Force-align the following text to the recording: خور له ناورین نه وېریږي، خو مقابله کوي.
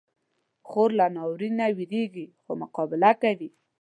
خور 0.69 0.89
له 0.99 1.05
ناورین 1.15 1.53
نه 1.59 1.67
وېریږي، 1.77 2.25
خو 2.43 2.51
مقابله 2.63 3.11
کوي. 3.23 3.49